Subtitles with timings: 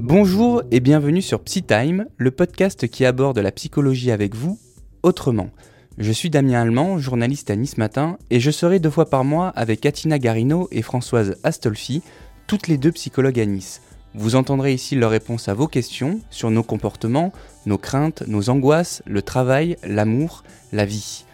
[0.00, 4.58] Bonjour et bienvenue sur PsyTime, le podcast qui aborde la psychologie avec vous
[5.02, 5.48] autrement.
[5.96, 9.48] Je suis Damien Allemand, journaliste à Nice Matin, et je serai deux fois par mois
[9.48, 12.02] avec Atina Garino et Françoise Astolfi,
[12.46, 13.80] toutes les deux psychologues à Nice.
[14.14, 17.32] Vous entendrez ici leurs réponses à vos questions sur nos comportements,
[17.64, 21.24] nos craintes, nos angoisses, le travail, l'amour, la vie.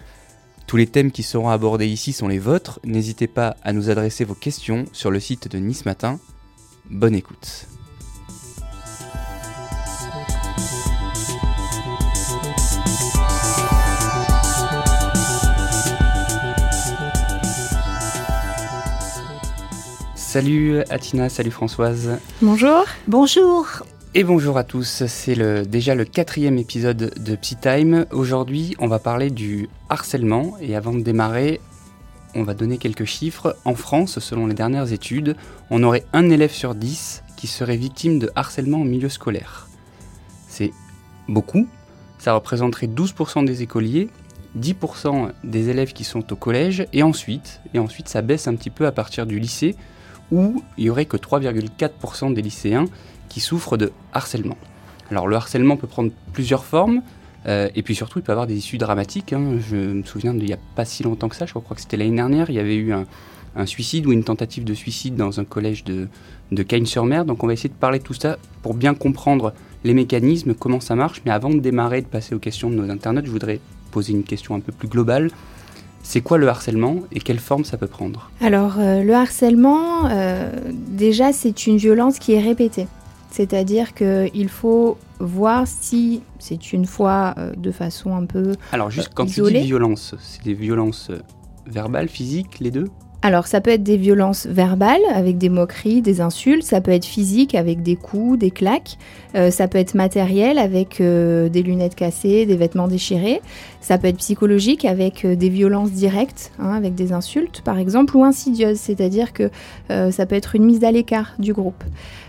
[0.67, 4.25] Tous les thèmes qui seront abordés ici sont les vôtres, n'hésitez pas à nous adresser
[4.25, 6.19] vos questions sur le site de Nice Matin.
[6.91, 7.67] Bonne écoute.
[20.17, 22.19] Salut Atina, salut Françoise.
[22.43, 22.85] Bonjour.
[23.07, 23.85] Bonjour.
[24.17, 28.07] Et bonjour à tous, c'est déjà le quatrième épisode de Psytime.
[28.13, 31.61] Aujourd'hui, on va parler du harcèlement et avant de démarrer,
[32.37, 33.57] on va donner quelques chiffres.
[33.65, 35.35] En France, selon les dernières études,
[35.69, 39.67] on aurait un élève sur dix qui serait victime de harcèlement au milieu scolaire.
[40.47, 40.71] C'est
[41.27, 41.67] beaucoup,
[42.19, 44.11] ça représenterait 12% des écoliers,
[44.57, 48.71] 10% des élèves qui sont au collège et ensuite, et ensuite ça baisse un petit
[48.71, 49.75] peu à partir du lycée
[50.31, 52.87] où il y aurait que 3,4% des lycéens
[53.35, 54.57] qui souffrent de harcèlement.
[55.11, 57.03] Alors le harcèlement peut prendre plusieurs formes,
[57.49, 59.33] euh, et puis surtout il peut avoir des issues dramatiques.
[59.33, 59.59] Hein.
[59.69, 61.97] Je me souviens d'il n'y a pas si longtemps que ça, je crois que c'était
[61.97, 63.07] l'année dernière, il y avait eu un,
[63.67, 66.07] suicide ou une tentative de suicide dans un collège de,
[66.53, 67.25] de Cagnes-sur-Mer.
[67.25, 70.81] Donc on va essayer de parler de tout ça pour bien comprendre les mécanismes, comment
[70.81, 71.21] ça marche.
[71.27, 73.59] Mais avant de démarrer, de passer aux questions de nos internautes, je voudrais
[73.91, 75.31] poser une question un peu plus globale.
[76.05, 78.31] C'est quoi le harcèlement et quelle forme ça peut prendre?
[78.41, 82.87] Alors euh, le harcèlement, euh, déjà c'est une violence qui est répétée.
[83.35, 89.11] C'est-à-dire qu'il faut voir si c'est une fois euh, de façon un peu Alors juste
[89.13, 91.11] quand tu dis violence, c'est des violences
[91.67, 92.87] verbales, physiques, les deux?
[93.25, 97.07] Alors ça peut être des violences verbales avec des moqueries, des insultes, ça peut être
[97.07, 98.99] physique avec des coups, des claques,
[99.35, 103.41] euh, ça peut être matériel avec euh, des lunettes cassées, des vêtements déchirés,
[103.81, 108.15] ça peut être psychologique avec euh, des violences directes, hein, avec des insultes par exemple,
[108.15, 109.51] ou insidieuses, c'est-à-dire que
[109.89, 111.83] ça peut être une mise à l'écart du groupe.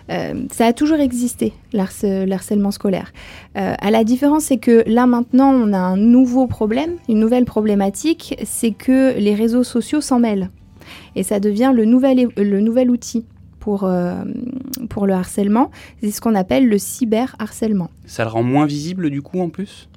[0.08, 3.12] Ça a toujours existé, l'harcèlement scolaire.
[3.56, 8.36] à la différence, c'est que là maintenant, on a un nouveau problème, une nouvelle problématique,
[8.44, 10.50] c'est que les réseaux sociaux s'en mêlent.
[11.16, 13.26] Et ça devient le nouvel, le nouvel outil
[13.60, 14.24] pour, euh,
[14.90, 15.72] pour le harcèlement.
[16.02, 17.90] C'est ce qu'on appelle le cyberharcèlement.
[18.06, 19.90] Ça le rend moins visible du coup en plus?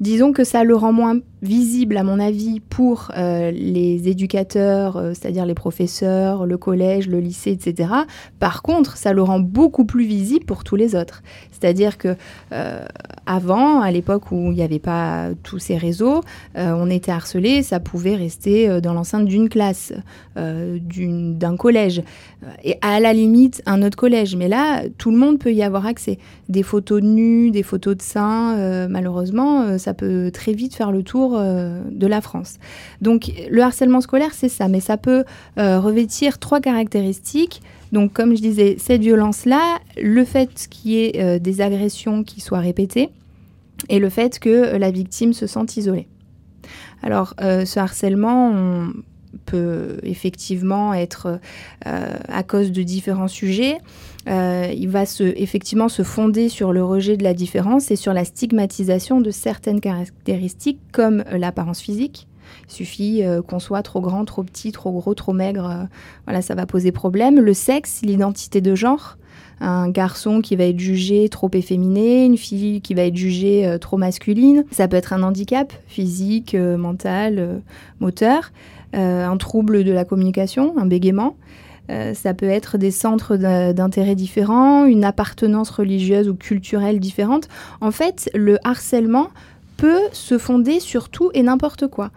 [0.00, 5.12] Disons que ça le rend moins visible, à mon avis, pour euh, les éducateurs, euh,
[5.14, 7.90] c'est-à-dire les professeurs, le collège, le lycée, etc.
[8.40, 11.22] Par contre, ça le rend beaucoup plus visible pour tous les autres.
[11.52, 12.16] C'est-à-dire que
[12.52, 12.84] euh,
[13.26, 16.22] avant, à l'époque où il n'y avait pas tous ces réseaux,
[16.54, 19.92] on était harcelé, ça pouvait rester dans l'enceinte d'une classe,
[20.34, 22.02] d'un collège,
[22.64, 24.34] et à la limite un autre collège.
[24.34, 26.18] Mais là, tout le monde peut y avoir accès.
[26.48, 31.02] Des photos de nus, des photos de seins, malheureusement, ça peut très vite faire le
[31.02, 32.58] tour euh, de la France.
[33.00, 35.24] Donc le harcèlement scolaire, c'est ça, mais ça peut
[35.58, 37.62] euh, revêtir trois caractéristiques.
[37.92, 42.40] Donc comme je disais, cette violence-là, le fait qu'il y ait euh, des agressions qui
[42.40, 43.10] soient répétées
[43.88, 46.08] et le fait que la victime se sente isolée.
[47.02, 48.90] Alors ce harcèlement,
[49.46, 51.40] peut effectivement être
[51.84, 53.78] à cause de différents sujets.
[54.28, 58.12] Euh, il va se, effectivement se fonder sur le rejet de la différence et sur
[58.12, 62.26] la stigmatisation de certaines caractéristiques comme euh, l'apparence physique.
[62.68, 65.88] Il suffit euh, qu'on soit trop grand, trop petit, trop gros, trop maigre.
[66.26, 67.40] voilà, ça va poser problème.
[67.40, 69.16] Le sexe, l'identité de genre.
[69.60, 73.96] Un garçon qui va être jugé trop efféminé, une fille qui va être jugée trop
[73.96, 74.64] masculine.
[74.70, 77.60] Ça peut être un handicap physique, mental,
[77.98, 78.52] moteur.
[78.92, 81.36] Un trouble de la communication, un bégaiement.
[81.90, 87.48] Euh, ça peut être des centres d'intérêt différents, une appartenance religieuse ou culturelle différente.
[87.80, 89.28] En fait, le harcèlement
[89.76, 92.10] peut se fonder sur tout et n'importe quoi.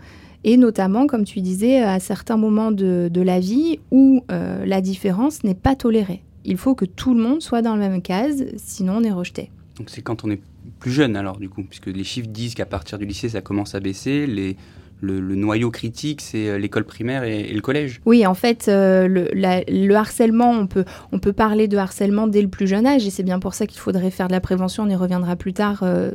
[0.43, 5.43] Et notamment, comme tu disais, à certains moments de, la vie où euh, la différence
[5.43, 6.23] n'est pas tolérée.
[6.43, 9.51] Il faut que tout le monde soit dans la même case, sinon on est rejeté.
[9.77, 10.41] Donc c'est quand on est
[10.79, 13.75] plus jeune alors du coup, puisque les chiffres disent qu'à partir du lycée ça commence
[13.75, 14.57] à baisser, les,
[15.01, 18.01] le, noyau critique, c'est euh, l'école primaire et, le collège.
[18.05, 22.47] Oui, en fait, euh, le, harcèlement, on peut, on peut parler de harcèlement dès le
[22.47, 24.89] plus jeune âge, et c'est bien pour ça qu'il faudrait faire de la prévention, on
[24.89, 26.11] y reviendra plus tard, euh,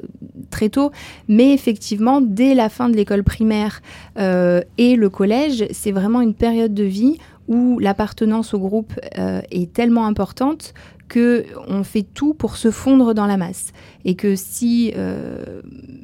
[0.50, 0.93] très tôt.
[1.29, 3.83] Mais effectivement, dès la fin de l'école primaire
[4.17, 7.19] et le collège, c'est vraiment une période de vie
[7.49, 10.75] où l'appartenance au groupe est tellement importante
[11.09, 13.73] que on fait tout pour se fondre dans la masse
[14.05, 14.93] et que si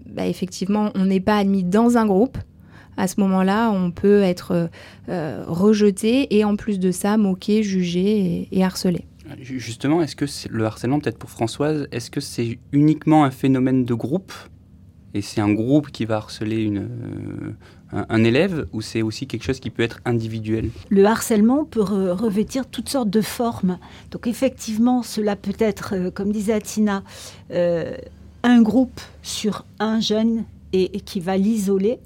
[0.06, 2.38] bah, effectivement on n'est pas admis dans un groupe
[2.96, 4.68] à ce moment-là, on peut être
[5.08, 9.06] rejeté et en plus de ça, moqué, jugé et, harcelé.
[9.40, 13.94] Justement, est-ce que le harcèlement, peut-être pour Françoise, est-ce que c'est uniquement un phénomène de
[13.94, 14.32] groupe
[15.14, 16.88] et c'est un groupe qui va harceler une,
[17.92, 20.70] un, élève ou c'est aussi quelque chose qui peut être individuel?
[20.88, 23.78] Le harcèlement peut revêtir toutes sortes de formes.
[24.10, 27.02] Donc effectivement, cela peut être, euh, comme disait Atina,
[27.50, 27.96] euh,
[28.42, 31.98] un groupe sur un jeune et, qui va l'isoler,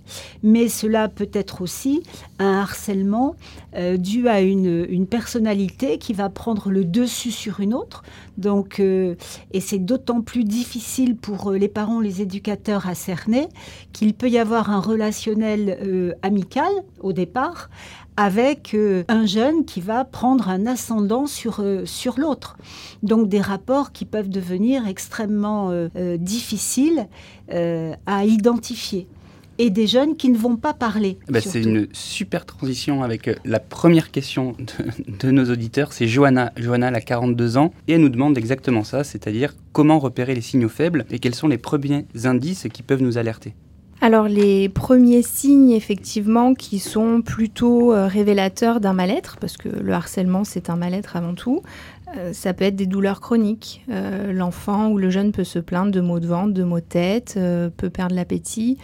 [0.43, 2.03] mais cela peut être aussi
[2.39, 3.37] un harcèlement
[3.77, 8.03] euh, dû à une, personnalité qui va prendre le dessus sur une autre.
[8.39, 9.15] Donc, euh,
[9.53, 13.49] et c'est d'autant plus difficile pour euh, les parents, les éducateurs à cerner
[13.93, 16.71] qu'il peut y avoir un relationnel amical
[17.01, 17.71] au départ
[18.17, 22.57] avec euh, un jeune qui va prendre un ascendant sur, euh, sur l'autre.
[23.03, 27.07] Donc des rapports qui peuvent devenir extrêmement euh, difficiles
[27.49, 29.07] à identifier.
[29.59, 31.19] Et des jeunes qui ne vont pas parler.
[31.31, 35.95] Bah, c'est une super transition avec la première question de, de nos auditeurs.
[35.95, 36.53] C'est Johanna.
[36.59, 40.43] Johanna, elle a 42 ans et elle nous demande exactement ça, c'est-à-dire comment repérer les
[40.43, 43.55] signaux faibles et quels sont les premiers indices qui peuvent nous alerter
[44.01, 49.93] alors les premiers signes effectivement qui sont plutôt euh, révélateurs d'un mal-être, parce que le
[49.93, 51.63] harcèlement c'est un mal-être avant tout,
[52.17, 53.85] euh, ça peut être des douleurs chroniques.
[53.91, 56.85] Euh, l'enfant ou le jeune peut se plaindre de maux de ventre, de maux de
[56.85, 57.39] tête,
[57.77, 58.79] peut perdre l'appétit.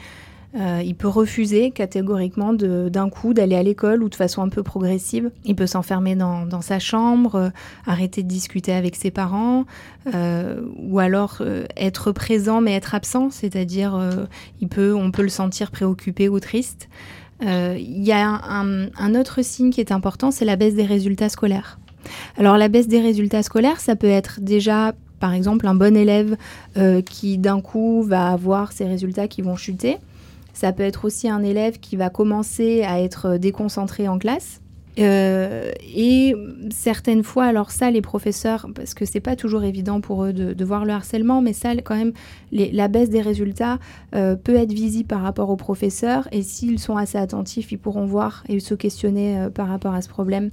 [0.55, 4.63] Euh, il peut refuser catégoriquement d'un coup d'aller à l'école ou de façon un peu
[4.63, 5.31] progressive.
[5.45, 7.49] Il peut s'enfermer dans, sa chambre, euh,
[7.87, 9.65] arrêter de discuter avec ses parents,
[10.15, 11.43] euh, ou alors
[11.77, 13.99] être présent mais être absent, c'est-à-dire
[14.61, 16.89] il peut, on peut le sentir préoccupé ou triste.
[17.41, 21.29] Il y a un, un autre signe qui est important, c'est la baisse des résultats
[21.29, 21.79] scolaires.
[22.37, 26.37] Alors la baisse des résultats scolaires, ça peut être déjà par exemple un bon élève
[27.07, 29.99] qui d'un coup va avoir ses résultats qui vont chuter.
[30.53, 34.63] Ça peut être aussi un élève qui va commencer à être déconcentré en classe.
[34.99, 36.35] Euh, et
[36.71, 40.65] certaines fois, alors ça, les professeurs, parce que c'est pas toujours évident pour eux de,
[40.65, 42.13] voir le harcèlement, mais ça, quand même,
[42.53, 43.79] la baisse des résultats
[44.15, 46.29] euh, peut être visible par rapport aux professeurs.
[46.33, 50.03] Et s'ils sont assez attentifs, ils pourront voir et se questionner euh, par rapport à
[50.03, 50.51] ce problème.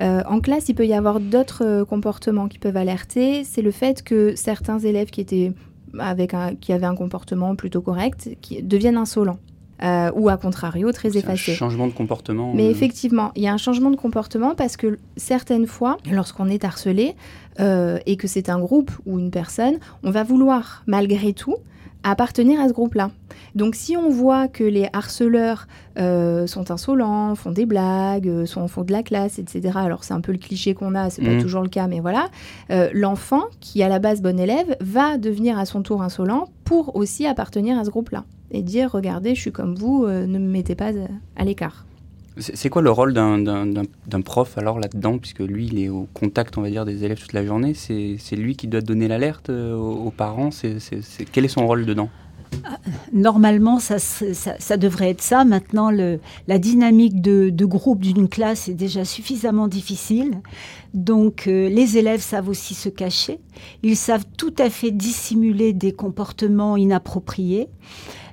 [0.00, 3.44] en classe, il peut y avoir d'autres comportements qui peuvent alerter.
[3.44, 5.52] C'est le fait que certains élèves qui étaient
[5.98, 9.38] avec un, qui avaient un comportement plutôt correct, qui deviennent insolents.
[9.80, 11.52] Euh, ou à contrario très effacés.
[11.52, 12.52] Un changement de comportement.
[12.52, 12.70] Mais euh.
[12.70, 17.14] effectivement, il y a un changement de comportement parce que certaines fois, lorsqu'on est harcelé
[17.60, 21.54] euh, et que c'est un groupe ou une personne, on va vouloir malgré tout
[22.02, 23.10] appartenir à ce groupe-là.
[23.54, 25.66] Donc si on voit que les harceleurs
[25.98, 29.72] euh, sont insolents, font des blagues, euh, sont, font de la classe, etc.
[29.76, 31.42] Alors c'est un peu le cliché qu'on a, c'est pas mmh.
[31.42, 32.28] toujours le cas, mais voilà.
[32.70, 36.94] Euh, l'enfant, qui à la base bon élève, va devenir à son tour insolent pour
[36.96, 38.24] aussi appartenir à ce groupe-là.
[38.50, 40.92] Et dire, regardez, je suis comme vous, ne me mettez pas
[41.36, 41.87] à l'écart.
[42.38, 46.62] C'est quoi le rôle d'un prof alors là-dedans, puisque lui, il est au contact, on
[46.62, 50.10] va dire, des élèves toute la journée C'est lui qui doit donner l'alerte euh, aux,
[50.10, 50.50] parents
[51.32, 52.08] Quel est son rôle dedans?
[52.64, 52.78] Ah,
[53.12, 55.44] Normalement, ça, ça, devrait être ça.
[55.44, 60.40] Maintenant, le, la dynamique de, groupe d'une classe est déjà suffisamment difficile.
[60.94, 63.40] Donc, euh, les élèves savent aussi se cacher.
[63.82, 67.68] Ils savent tout à fait dissimuler des comportements inappropriés.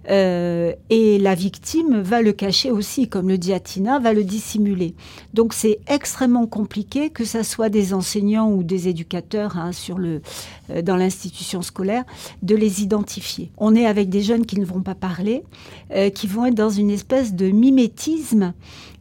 [0.10, 4.96] Euh, et la victime va le cacher aussi, comme le dit Atina, va le dissimuler.
[5.34, 10.22] Donc c'est extrêmement compliqué, que ce soit des enseignants ou des éducateurs hein, sur le,
[10.70, 12.04] euh, dans l'institution scolaire,
[12.44, 13.52] de les identifier.
[13.58, 15.44] On est avec des jeunes qui ne vont pas parler,
[15.92, 18.54] euh, qui vont être dans une espèce de mimétisme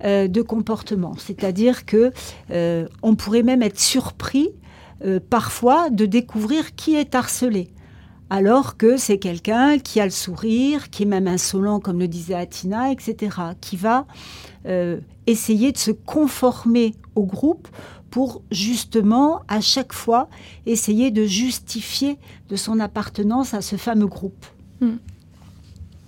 [0.02, 1.14] de comportement.
[1.16, 2.12] C'est-à-dire que
[3.02, 4.50] on pourrait même être surpris
[5.30, 7.70] parfois de découvrir qui est harcelé
[8.30, 12.34] alors que c'est quelqu'un qui a le sourire, qui est même insolent, comme le disait
[12.34, 14.06] Atina, etc., qui va
[14.66, 17.68] euh, essayer de se conformer au groupe
[18.10, 20.28] pour justement, à chaque fois,
[20.66, 22.16] essayer de justifier
[22.48, 24.46] de son appartenance à ce fameux groupe.
[24.80, 24.96] Hmm.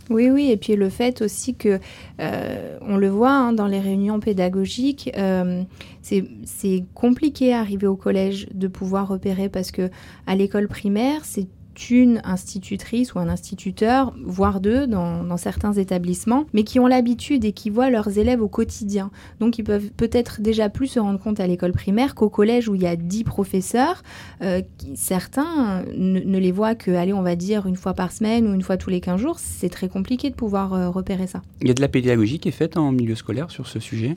[0.08, 1.80] Oui, oui, et puis le fait aussi que,
[2.20, 5.64] euh, on le voit hein, dans les réunions pédagogiques, euh,
[6.02, 9.90] c'est compliqué arriver au collège de pouvoir repérer parce que
[10.28, 11.48] à l'école primaire, c'est
[11.90, 17.52] une institutrice ou un instituteur, voire deux dans, certains établissements, mais qui ont l'habitude et
[17.52, 19.10] qui voient leurs élèves au quotidien.
[19.40, 22.74] Donc ils peuvent peut-être déjà plus se rendre compte à l'école primaire qu'au collège où
[22.74, 24.02] il y a dix professeurs.
[24.42, 24.62] Euh,
[24.94, 28.62] certains ne, les voient que, allez, on va dire une fois par semaine ou une
[28.62, 29.38] fois tous les 15 jours.
[29.38, 31.42] C'est très compliqué de pouvoir euh, repérer ça.
[31.60, 34.14] Il y a de la pédagogie qui est faite en milieu scolaire sur ce sujet?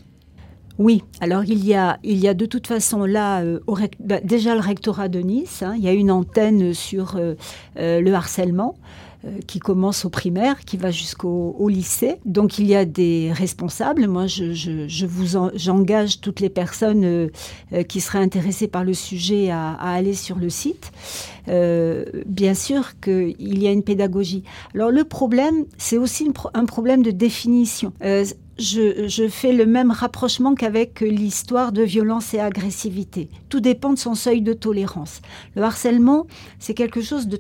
[0.80, 3.60] Oui, alors il y a, il y a de toute façon là euh,
[4.00, 7.36] bah, déjà le rectorat de Nice, hein, il y a une antenne sur euh,
[7.78, 8.76] euh, le harcèlement.
[9.48, 12.16] qui commence au primaire, qui va jusqu'au lycée.
[12.24, 14.08] Donc il y a des responsables.
[14.08, 17.30] Moi, je, vous j'engage toutes les personnes
[17.90, 20.94] qui seraient intéressées par le sujet à, aller sur le site.
[21.48, 24.46] bien sûr qu'il y a une pédagogie.
[24.74, 27.92] Alors le problème, c'est aussi un problème de définition.
[28.60, 33.30] Je, je, fais le même rapprochement qu'avec l'histoire de violence et agressivité.
[33.48, 35.22] Tout dépend de son seuil de tolérance.
[35.56, 36.28] Le harcèlement,
[36.60, 37.40] c'est quelque chose de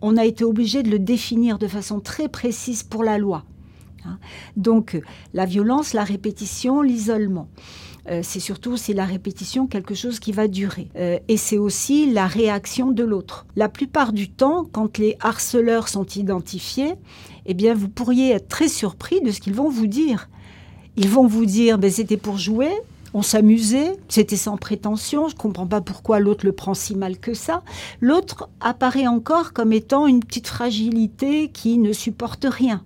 [0.00, 3.44] on a été obligé de le définir de façon très précise pour la loi.
[4.04, 4.18] Hein.
[4.56, 5.00] Donc
[5.34, 7.48] la violence, la répétition, l'isolement.
[8.08, 10.88] Euh, c'est surtout c'est la répétition quelque chose qui va durer.
[10.96, 13.46] Euh, et c'est aussi la réaction de l'autre.
[13.56, 16.94] La plupart du temps, quand les harceleurs sont identifiés,
[17.46, 20.28] eh bien vous pourriez être très surpris de ce qu'ils vont vous dire.
[20.96, 22.70] Ils vont vous dire, ben, c'était pour jouer,
[23.12, 27.18] on s'amusait, c'était sans prétention, je ne comprends pas pourquoi l'autre le prend si mal
[27.18, 27.62] que ça.
[28.00, 32.82] L'autre apparaît encore comme étant une petite fragilité qui ne supporte rien.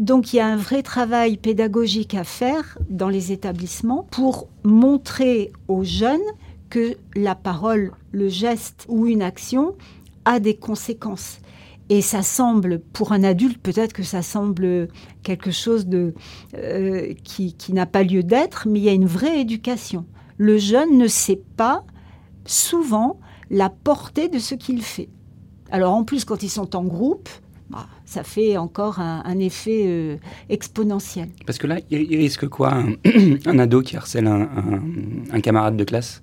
[0.00, 5.52] Donc il y a un vrai travail pédagogique à faire dans les établissements pour montrer
[5.68, 6.18] aux jeunes
[6.70, 9.74] que la parole, le geste ou une action
[10.24, 11.40] a des conséquences.
[11.90, 14.88] Et ça semble, pour un adulte, peut-être que ça semble
[15.22, 16.14] quelque chose de,
[16.54, 20.06] euh, qui, n'a pas lieu d'être, mais il y a une vraie éducation.
[20.38, 21.84] Le jeune ne sait pas
[22.46, 25.10] souvent la portée de ce qu'il fait.
[25.70, 27.28] Alors en plus, quand ils sont en groupe,
[27.70, 30.16] bah, ça fait encore un, effet euh,
[30.48, 31.28] exponentiel.
[31.46, 32.82] Parce que là, il, risque quoi
[33.46, 36.22] un, ado qui harcèle un, camarade de classe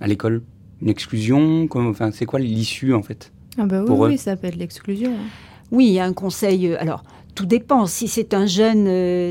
[0.00, 0.42] à l'école?
[0.80, 1.68] Une exclusion?
[1.74, 3.32] Enfin, C'est quoi l'issue en fait?
[3.58, 5.12] Ah bah oui, ça peut être l'exclusion.
[5.12, 5.28] Hein.
[5.70, 6.68] Oui, il y a un conseil.
[6.68, 7.02] Euh, alors,
[7.38, 7.86] tout dépend.
[7.86, 9.30] Si c'est un jeune, euh,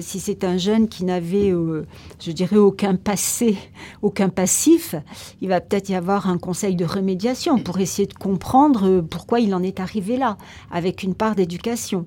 [0.90, 1.86] qui n'avait, euh,
[2.22, 3.58] je dirais, aucun passé,
[4.02, 4.96] aucun passif,
[5.42, 9.54] il va peut-être y avoir un conseil de remédiation pour essayer de comprendre pourquoi il
[9.54, 10.38] en est arrivé là,
[10.72, 12.06] avec une part d'éducation.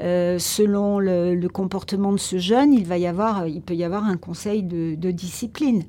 [0.00, 4.16] Selon le, comportement de ce jeune, il va y avoir, il peut y avoir un
[4.16, 5.84] conseil de, discipline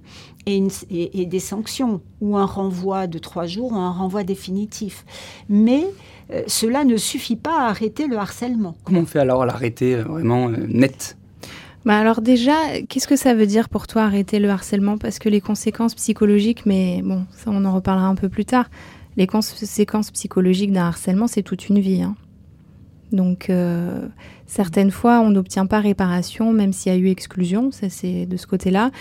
[0.46, 5.06] et, et, des sanctions ou un renvoi de trois jours ou un renvoi définitif.
[5.50, 5.86] Mais
[6.32, 8.76] euh, cela ne suffit pas à arrêter le harcèlement.
[8.84, 11.18] Comment on fait alors à l'arrêter euh, vraiment euh, net?
[11.86, 14.98] Bah alors déjà, qu'est-ce que ça veut dire pour toi arrêter le harcèlement?
[14.98, 18.70] Parce que les conséquences psychologiques, mais bon, ça on en reparlera un peu plus tard,
[19.16, 22.02] les conséquences psychologiques d'un harcèlement, c'est toute une vie.
[22.02, 22.16] Hein.
[23.12, 23.52] Donc
[24.46, 28.38] certaines fois, on n'obtient pas réparation, même s'il y a eu exclusion, ça c'est de
[28.38, 28.92] ce côté-là.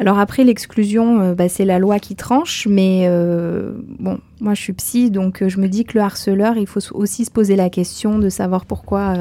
[0.00, 4.62] Alors après, l'exclusion, euh, bah, c'est la loi qui tranche, mais euh, bon, moi je
[4.62, 7.54] suis psy, donc euh, je me dis que le harceleur, il faut aussi se poser
[7.54, 9.14] la question de savoir pourquoi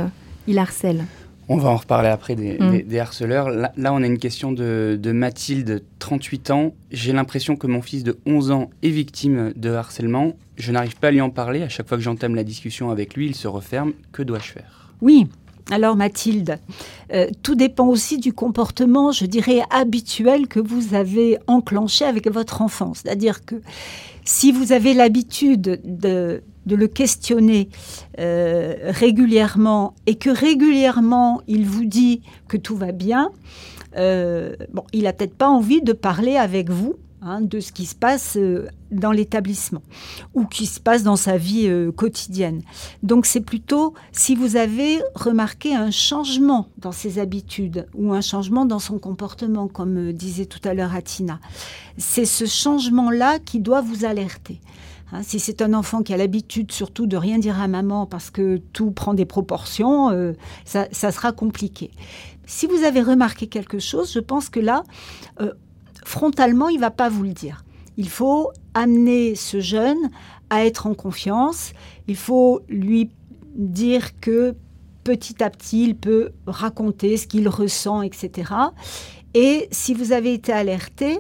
[0.48, 1.04] il harcèle.
[1.52, 2.98] On va en reparler après des, mm.
[3.00, 3.50] harceleurs.
[3.50, 6.74] Là, on a une question de, de Mathilde, 38 ans.
[6.92, 10.34] J'ai l'impression que mon fils de 11 ans est victime de harcèlement.
[10.58, 11.64] Je n'arrive pas à lui en parler.
[11.64, 13.94] À chaque fois que j'entame la discussion avec lui, il se referme.
[14.12, 14.92] Que dois-je faire?
[15.02, 15.28] Oui,
[15.72, 16.60] alors Mathilde,
[17.14, 22.62] euh, tout dépend aussi du comportement, je dirais, habituel que vous avez enclenché avec votre
[22.62, 22.94] enfant.
[22.94, 23.56] C'est-à-dire que
[24.24, 26.42] si vous avez l'habitude de,
[26.76, 27.70] le questionner
[28.20, 33.32] euh, régulièrement et que régulièrement il vous dit que tout va bien,
[33.98, 37.86] euh, bon, il n'a peut-être pas envie de parler avec vous Hein, de ce qui
[37.86, 39.82] se passe euh, dans l'établissement
[40.34, 42.62] ou qui se passe dans sa vie quotidienne.
[43.04, 48.66] Donc c'est plutôt si vous avez remarqué un changement dans ses habitudes ou un changement
[48.66, 51.42] dans son comportement, comme disait tout à l'heure Atina,
[51.98, 54.62] c'est ce changement-là qui doit vous alerter.
[55.12, 58.30] Hein, si c'est un enfant qui a l'habitude surtout de rien dire à maman parce
[58.30, 60.34] que tout prend des proportions,
[60.66, 61.92] ça, sera compliqué.
[62.46, 64.84] Si vous avez remarqué quelque chose, je pense que là,
[66.06, 67.64] frontalement, il va pas vous le dire.
[67.98, 69.98] Il faut amener ce jeune
[70.50, 71.74] à être en confiance.
[72.08, 73.10] Il faut lui
[73.56, 74.56] dire que
[75.04, 78.54] petit à petit, il peut raconter ce qu'il ressent, etc.
[79.34, 81.20] Et si vous avez été alerté,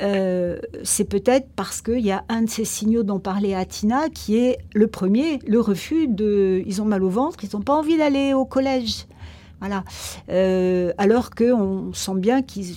[0.00, 4.36] euh, c'est peut-être parce qu'il y a un de ces signaux dont parlait Atina qui
[4.36, 6.62] est le premier, le refus de...
[6.66, 9.06] Ils ont mal au ventre, ils n'ont pas envie d'aller au collège.
[9.60, 9.84] Voilà.
[10.30, 12.76] Euh, alors qu'on sent bien qu'ils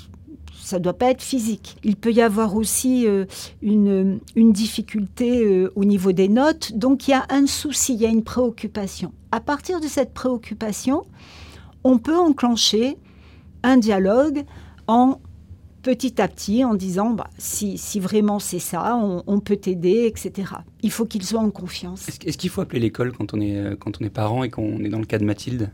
[0.64, 1.76] ça ne doit pas être physique.
[1.84, 3.26] Il peut y avoir aussi euh,
[3.62, 8.06] une, difficulté euh, au niveau des notes, donc il y a un souci, il y
[8.06, 9.12] a une préoccupation.
[9.32, 11.04] À partir de cette préoccupation,
[11.84, 12.98] on peut enclencher
[13.62, 14.44] un dialogue
[14.88, 15.20] en
[15.84, 20.54] petit à petit en disant bah, si, vraiment c'est ça, on, peut t'aider, etc.
[20.82, 22.08] Il faut qu'il soit en confiance.
[22.08, 24.80] Est-ce, qu'il faut appeler l'école quand on est, euh, quand on est parent et qu'on
[24.80, 25.72] est dans le cas de Mathilde?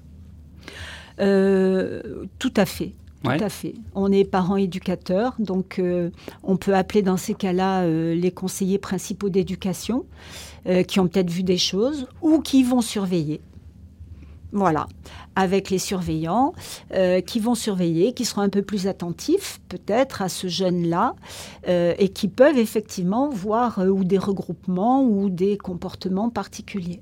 [1.18, 3.74] Tout à fait tout à fait.
[3.96, 6.10] On est parents éducateurs, donc euh,
[6.44, 10.06] on peut appeler dans ces cas-là euh, les conseillers principaux d'éducation
[10.68, 13.42] euh, qui ont peut-être vu des choses ou qui vont surveiller.
[14.52, 14.88] Voilà,
[15.36, 16.54] avec les surveillants
[17.28, 21.14] qui vont surveiller, qui seront un peu plus attentifs peut-être à ce jeune-là
[21.68, 27.00] et qui peuvent effectivement voir ou des regroupements ou des comportements particuliers.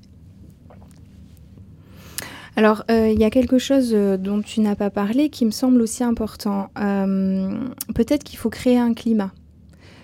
[2.58, 5.52] Alors, euh, il y a quelque chose euh, dont tu n'as pas parlé qui me
[5.52, 6.70] semble aussi important.
[6.80, 7.56] Euh,
[7.94, 9.32] peut-être qu'il faut créer un climat.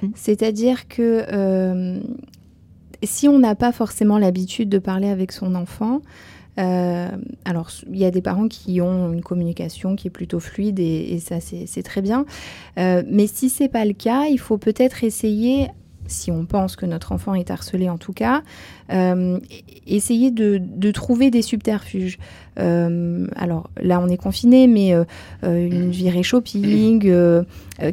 [0.04, 0.10] Mmh.
[0.14, 2.00] C'est-à-dire que
[3.02, 6.02] si on n'a pas forcément l'habitude de parler avec son enfant,
[6.58, 11.20] alors, il y a des parents qui ont une communication qui est plutôt fluide et,
[11.20, 12.26] ça, c'est très bien.
[12.78, 15.70] mais si c'est pas le cas, il faut peut-être essayer
[16.08, 18.44] si on pense que notre enfant est harcelé en tout cas,
[18.92, 19.40] euh,
[19.88, 22.18] essayer de, trouver des subterfuges.
[22.60, 25.06] Euh, alors là, on est confiné, mais euh,
[25.44, 27.12] une virée shopping,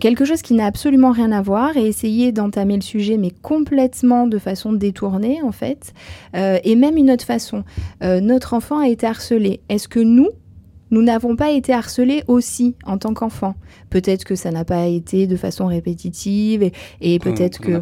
[0.00, 4.26] quelque chose qui n'a absolument rien à voir, et essayer d'entamer le sujet, mais complètement
[4.26, 5.92] de façon détournée en fait.
[6.34, 7.64] et même une autre façon.
[8.02, 9.60] notre enfant a été harcelé.
[9.68, 10.28] Est-ce que nous,
[10.90, 13.54] nous n'avons pas été harcelés aussi en tant qu'enfants.
[13.90, 16.70] Peut-être que ça n'a pas été de façon répétitive
[17.00, 17.80] et, peut-être que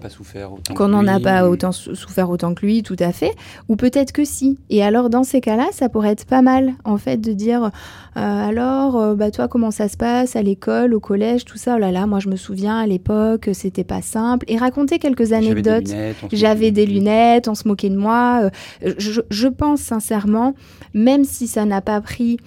[0.74, 3.32] qu'on n'en a pas autant souffert autant que lui, tout à fait.
[3.68, 4.58] Ou peut-être que si.
[4.70, 8.48] Et alors dans ces cas-là, ça pourrait être pas mal en fait de dire euh,
[8.48, 11.74] alors euh, bah toi comment ça se passe à l'école, au collège, tout ça?
[11.76, 15.32] Oh là là, moi je me souviens à l'époque c'était pas simple et raconter quelques
[15.32, 15.88] anecdotes.
[16.32, 18.50] J'avais des, lunettes, on se moquait de moi.
[18.82, 20.54] Euh, je pense sincèrement,
[20.94, 22.38] même si ça n'a pas pris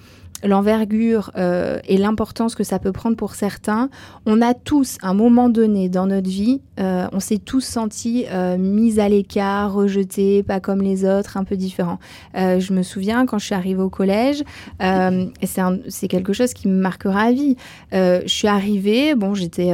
[0.42, 3.90] l'envergure euh, et l'importance que ça peut prendre pour certains,
[4.26, 8.26] on a tous, à un moment donné dans notre vie, euh, on s'est tous sentis
[8.30, 11.98] euh, mis à l'écart, rejetés, pas comme les autres, un peu différents.
[12.34, 14.42] je me souviens quand je suis arrivée au collège,
[14.80, 17.56] et c'est quelque chose qui me marquera à vie.
[17.92, 19.72] je suis arrivée, bon, j'étais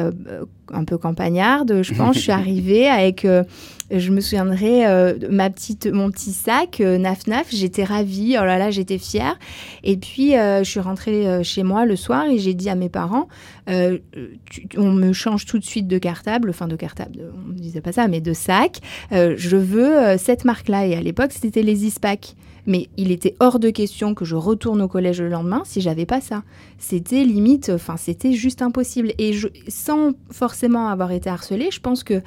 [0.72, 2.16] un peu campagnarde, je pense.
[2.16, 3.44] je suis arrivée avec, euh,
[3.90, 7.46] je me souviendrai, euh, ma petite, mon petit sac euh, naf naf.
[7.50, 8.37] J'étais ravie.
[8.40, 9.38] Oh là là, j'étais fière.
[9.84, 13.28] Et puis je suis rentrée chez moi le soir et j'ai dit à mes parents,
[13.66, 17.92] on me change tout de suite de cartable, enfin de cartable, on ne disait pas
[17.92, 18.81] ça, mais de sac.
[19.11, 20.87] je veux cette marque-là.
[20.87, 22.35] Et à l'époque, c'était les ISPAC.
[22.68, 26.07] Mais il était hors de question que je retourne au collège le lendemain si j'avais
[26.07, 26.44] pas ça.
[26.78, 29.12] C'était limite, enfin c'était juste impossible.
[29.18, 29.33] Et
[29.66, 32.22] sans forcément avoir été harcelée, je pense que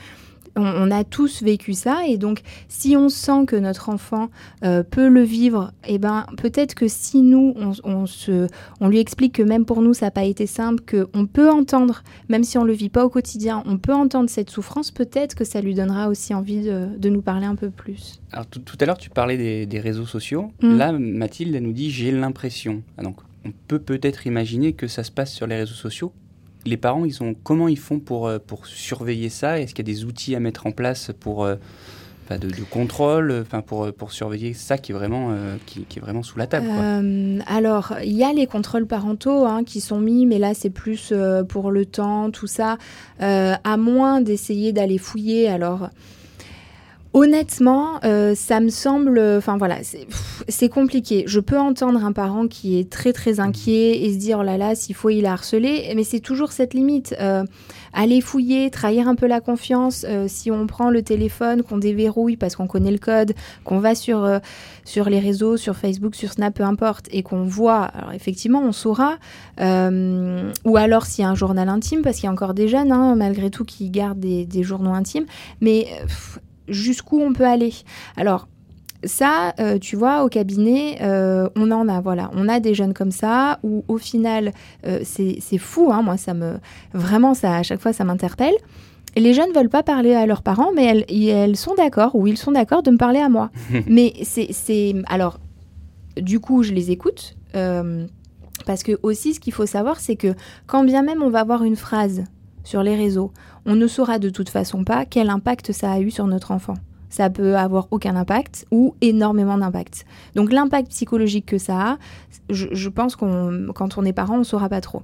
[0.55, 4.29] on, a tous vécu ça et donc si on sent que notre enfant
[4.63, 8.47] euh, peut le vivre, eh ben peut-être que si nous on, se,
[8.79, 11.49] on lui explique que même pour nous ça n'a pas été simple, que on peut
[11.49, 15.35] entendre, même si on le vit pas au quotidien, on peut entendre cette souffrance, peut-être
[15.35, 18.21] que ça lui donnera aussi envie de, nous parler un peu plus.
[18.31, 20.51] Alors tout, à l'heure tu parlais des, réseaux sociaux.
[20.61, 20.77] Mmh.
[20.77, 22.83] Là Mathilde elle nous dit j'ai l'impression.
[22.97, 26.13] Ah, donc on peut peut-être imaginer que ça se passe sur les réseaux sociaux
[26.65, 29.59] les parents, ils ont, comment ils font pour, euh, pour surveiller ça?
[29.59, 31.55] Est-ce qu'il y a des outils à mettre en place pour, euh,
[32.29, 36.37] de, contrôle, enfin pour, pour surveiller ça qui est vraiment, euh, qui, est vraiment sous
[36.37, 36.69] la table
[37.45, 41.13] Alors, il y a les contrôles parentaux hein, qui sont mis, mais là, c'est plus
[41.49, 42.77] pour le temps, tout ça,
[43.19, 45.49] à moins d'essayer d'aller fouiller.
[45.49, 45.89] Alors,
[47.13, 49.79] Honnêtement, euh, ça me semble, enfin voilà,
[50.47, 51.25] c'est compliqué.
[51.27, 53.39] Je peux entendre un parent qui est très très mmh.
[53.41, 56.53] inquiet et se dire oh là là, s'il faut il a harcelé, mais c'est toujours
[56.53, 57.13] cette limite.
[57.19, 57.43] Euh,
[57.91, 60.05] aller fouiller, trahir un peu la confiance.
[60.07, 63.33] Euh, si on prend le téléphone, qu'on déverrouille parce qu'on connaît le code,
[63.65, 64.39] qu'on va sur
[64.85, 68.71] sur les réseaux, sur Facebook, sur Snap, peu importe, et qu'on voit, alors effectivement, on
[68.71, 69.17] saura.
[69.59, 72.93] ou alors s'il y a un journal intime, parce qu'il y a encore des jeunes,
[72.93, 75.25] hein, malgré tout, qui gardent des, des journaux intimes,
[75.59, 75.87] mais
[76.71, 77.73] jusqu'où on peut aller.
[78.17, 78.47] Alors,
[79.03, 82.93] ça, euh, tu vois, au cabinet, euh, on en a, voilà, on a des jeunes
[82.93, 84.51] comme ça où au final,
[84.85, 86.57] euh, c'est fou, hein, moi, ça me,
[86.93, 88.53] vraiment, ça, à chaque fois, ça m'interpelle.
[89.17, 92.37] Les jeunes veulent pas parler à leurs parents, mais elles, elles sont d'accord ou ils
[92.37, 93.49] sont d'accord de me parler à moi.
[93.87, 95.39] mais c'est, alors,
[96.17, 97.35] du coup, je les écoute.
[97.53, 100.33] parce que aussi, ce qu'il faut savoir, c'est que
[100.67, 102.23] quand bien même on va avoir une phrase
[102.63, 103.31] sur les réseaux,
[103.65, 106.75] on ne saura de toute façon pas quel impact ça a eu sur notre enfant.
[107.09, 110.05] Ça peut avoir aucun impact ou énormément d'impact.
[110.35, 111.97] Donc l'impact psychologique que ça a,
[112.49, 115.03] je, pense qu'on, quand on est parent, on ne saura pas trop.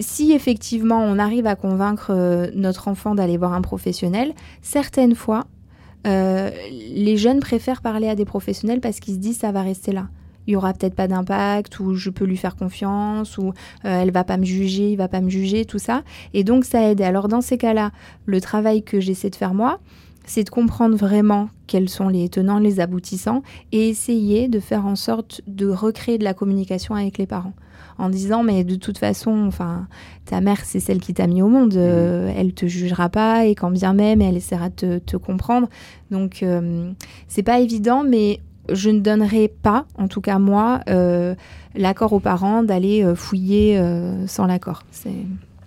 [0.00, 4.32] Si effectivement on arrive à convaincre euh, notre enfant d'aller voir un professionnel,
[4.62, 5.44] certaines fois,
[6.06, 9.92] euh, les jeunes préfèrent parler à des professionnels parce qu'ils se disent ça va rester
[9.92, 10.08] là
[10.46, 13.48] il y aura peut-être pas d'impact ou je peux lui faire confiance ou
[13.84, 16.02] euh, elle va pas me juger, il va pas me juger, tout ça.
[16.34, 17.00] Et donc ça aide.
[17.00, 17.90] Alors dans ces cas-là,
[18.26, 19.78] le travail que j'essaie de faire moi,
[20.24, 24.94] c'est de comprendre vraiment quels sont les tenants, les aboutissants et essayer de faire en
[24.96, 27.54] sorte de recréer de la communication avec les parents
[27.98, 29.86] en disant mais de toute façon, enfin,
[30.24, 32.34] ta mère c'est celle qui t'a mis au monde, euh, Mhm.
[32.38, 35.68] elle te jugera pas et quand bien même elle essaiera de te, te comprendre.
[36.10, 36.90] Donc euh,
[37.28, 38.40] c'est pas évident, mais
[38.74, 41.34] je ne donnerai pas, en tout cas moi, euh,
[41.74, 44.82] l'accord aux parents d'aller euh, fouiller euh, sans l'accord.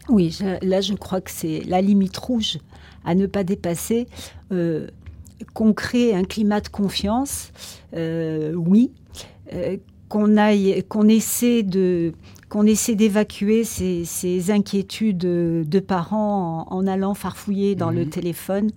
[0.09, 2.59] Oui, je- là, je crois que c'est la limite rouge
[3.05, 4.07] à ne pas dépasser.
[4.51, 4.87] Euh,
[5.53, 7.51] qu'on crée un climat de confiance,
[7.95, 8.91] euh, oui.
[9.53, 12.13] Euh, qu'on aille, qu'on essaie de,
[12.47, 18.09] qu'on essaie d'évacuer ces, ces inquiétudes de parents en, en allant farfouiller dans le Mhm.
[18.09, 18.69] téléphone,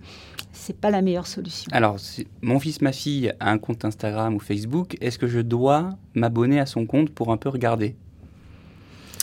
[0.59, 1.69] c'est pas la meilleure solution.
[1.71, 4.95] Alors, si mon fils, ma fille a un compte Instagram ou Facebook.
[5.01, 7.95] Est-ce que je dois m'abonner à son compte pour un peu regarder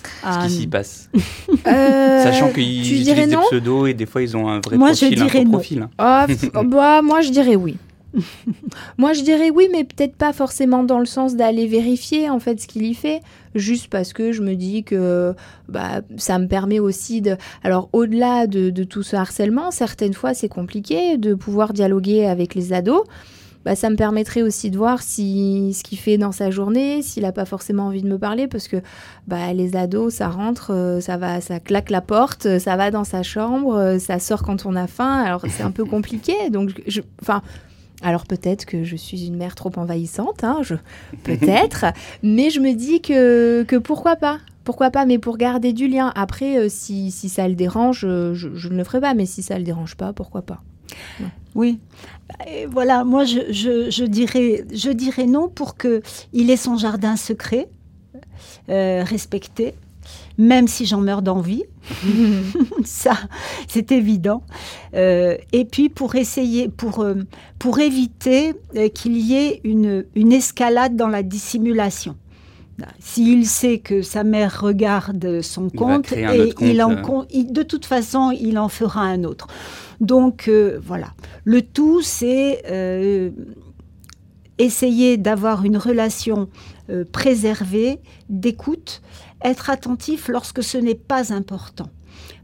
[0.02, 1.10] ce Ah, qui s'y passe
[1.66, 5.00] Euh, Sachant qu'ils utilisent des pseudos et des fois ils ont un vrai Moi, je
[5.06, 5.50] profil, un dirais non.
[5.50, 5.88] profil.
[5.98, 7.76] Ah, pff, bah, moi, je dirais oui.
[8.98, 12.60] moi, je dirais oui, mais peut-être pas forcément dans le sens d'aller vérifier en fait
[12.60, 13.20] ce qu'il y fait,
[13.54, 15.34] juste parce que je me dis que
[15.68, 17.36] bah, ça me permet aussi de.
[17.62, 22.72] Alors, au-delà de, tout ce harcèlement, certaines fois, c'est compliqué de pouvoir dialoguer avec les
[22.72, 23.04] ados.
[23.66, 27.24] Bah, ça me permettrait aussi de voir si ce qu'il fait dans sa journée, s'il
[27.24, 28.76] n'a pas forcément envie de me parler, parce que
[29.26, 32.92] bah, les ados, ça rentre, euh, ça va, ça claque la porte, euh, ça va
[32.92, 35.20] dans sa chambre, euh, ça sort quand on a faim.
[35.20, 36.48] Alors c'est un peu compliqué.
[36.48, 37.42] Donc, je, enfin,
[38.02, 40.74] alors peut-être que je suis une mère trop envahissante, hein, je,
[41.24, 41.86] peut-être,
[42.22, 44.38] mais je me dis que, que pourquoi pas.
[44.64, 46.12] Pourquoi pas, mais pour garder du lien.
[46.16, 49.24] Après, euh, si, si ça le dérange, euh, je, je ne le ferai pas, mais
[49.24, 50.60] si ça le dérange pas, pourquoi pas.
[51.54, 51.78] Oui.
[52.48, 56.76] Et voilà, moi je, je, je dirais, je dirais non pour que il ait son
[56.76, 57.68] jardin secret,
[58.68, 59.74] euh, respecté,
[60.38, 61.64] même si j'en meurs d'envie.
[62.84, 63.16] Ça,
[63.68, 64.42] c'est évident.
[64.94, 67.14] Euh, et puis pour essayer, pour, euh,
[67.58, 72.16] pour éviter euh, qu'il y ait une, une escalade dans la dissimulation.
[72.98, 76.90] S'il sait que sa mère regarde son Il compte, et il en
[77.30, 79.46] il- de toute façon, il en fera un autre.
[80.00, 81.14] Donc euh, voilà.
[81.44, 83.30] Le tout, c'est euh,
[84.58, 86.48] essayer d'avoir une relation
[86.90, 89.02] euh, préservée, d'écoute,
[89.42, 91.90] être attentif lorsque ce n'est pas important.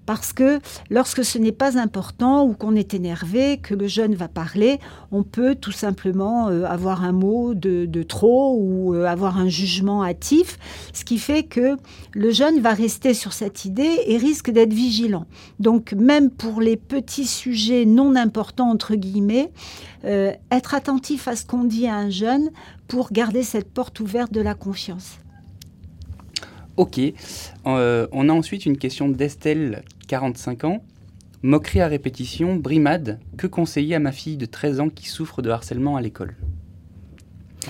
[0.04, 0.58] Parce que
[0.90, 4.80] lorsque ce n'est pas important ou qu'on est énervé, que le jeune va parler,
[5.12, 10.02] on peut tout simplement euh, avoir un mot de, trop ou euh, avoir un jugement
[10.02, 10.58] hâtif,
[10.92, 11.76] ce qui fait que
[12.14, 15.26] le jeune va rester sur cette idée et risque d'être vigilant.
[15.60, 19.52] Donc même pour les petits sujets non importants, entre guillemets,
[20.04, 22.50] euh, être attentif à ce qu'on dit à un jeune
[22.88, 25.18] pour garder cette porte ouverte de la confiance.
[26.76, 27.00] Ok.
[27.66, 30.82] Euh, on a ensuite une question d'Estelle, 45 ans.
[31.42, 33.18] Moquerie à répétition, brimade.
[33.36, 36.34] Que conseiller à ma fille de 13 ans qui souffre de harcèlement à l'école?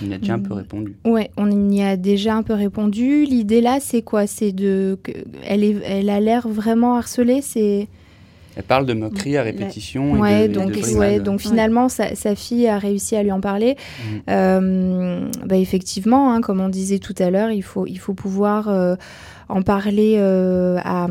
[0.03, 0.57] On y a déjà un peu Hmm.
[0.57, 0.95] répondu.
[1.05, 3.25] Ouais, on y a déjà un peu répondu.
[3.25, 4.25] L'idée là, c'est quoi?
[4.25, 4.97] C'est de,
[5.45, 7.41] elle est, elle a l'air vraiment harcelée.
[7.41, 7.87] C'est
[8.55, 10.15] Elle parle de moquerie à répétition.
[10.15, 11.23] et ouais, de, et donc de ouais, brimade.
[11.23, 13.75] donc finalement, sa, sa fille a réussi à lui en parler.
[13.75, 14.21] Mhm.
[14.29, 18.69] Euh, bah, effectivement, hein, comme on disait tout à l'heure, il faut, il faut pouvoir
[18.69, 18.95] euh,
[19.49, 21.07] en parler euh, à,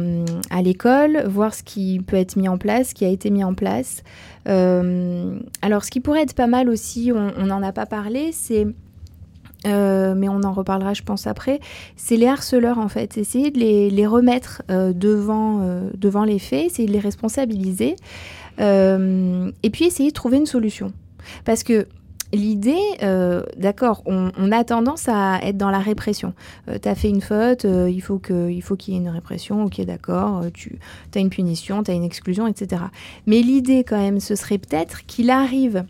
[0.50, 3.44] à l'école, voir ce qui peut être mis en place, ce qui a été mis
[3.44, 4.02] en place.
[4.48, 8.66] Euh, alors, ce qui pourrait être pas mal aussi, on n'en a pas parlé, c'est
[9.66, 11.60] euh, mais on en reparlera, je pense, après.
[11.96, 13.16] C'est les harceleurs, en fait.
[13.18, 17.96] Essayer de les, remettre euh, devant, euh, devant les faits, essayer de les responsabiliser.
[18.58, 20.92] Et puis essayer de trouver une solution.
[21.44, 21.86] Parce que
[22.32, 22.78] l'idée,
[23.56, 26.32] d'accord, on, a tendance à être dans la répression.
[26.68, 30.44] Euh, tu as fait une faute, il faut qu'il y ait une répression, ok, d'accord,
[30.52, 30.78] tu
[31.14, 32.82] as une punition, tu as une exclusion, etc.
[33.26, 35.84] Mais l'idée, quand même, ce serait peut-être qu'il arrive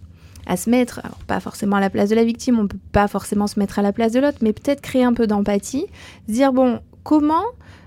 [0.46, 3.08] à se mettre, alors pas forcément à la place de la victime, on peut pas
[3.08, 5.86] forcément se mettre à la place de l'autre, mais peut-être créer un peu d'empathie,
[6.28, 7.44] dire bon, comment,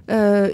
[0.10, 0.50] euh,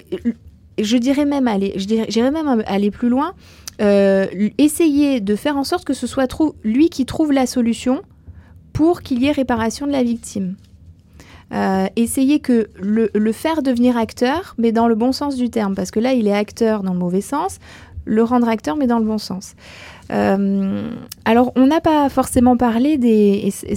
[0.79, 3.33] je dirais même aller, j'irais même aller plus loin,
[3.81, 6.27] euh, essayer de faire en sorte que ce soit
[6.63, 8.01] lui qui trouve la solution
[8.73, 10.55] pour qu'il y ait réparation de la victime.
[11.53, 15.91] Euh, essayer que le faire devenir acteur, mais dans le bon sens du terme, parce
[15.91, 17.59] que là, il est acteur dans le mauvais sens,
[18.05, 19.55] le rendre acteur, mais dans le bon sens.
[20.11, 20.89] Euh,
[21.25, 23.41] alors, on n'a pas forcément parlé des...
[23.45, 23.75] et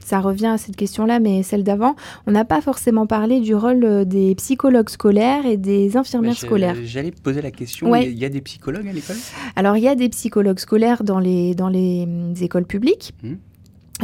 [0.00, 1.96] ça revient à cette question-là, mais celle d'avant,
[2.28, 6.46] on n'a pas forcément parlé du rôle euh, des psychologues scolaires et des infirmières Bah,
[6.46, 6.76] scolaires.
[6.84, 7.90] J'allais poser la question.
[7.90, 8.06] Ouais.
[8.08, 9.16] Il y a- des psychologues à l'école?
[9.56, 13.14] Alors, il y a des psychologues scolaires dans les, dans les hum, écoles publiques.